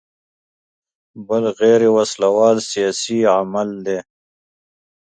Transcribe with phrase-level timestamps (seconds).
[1.27, 3.97] بل غیر وسله وال سیاسي عمل دی.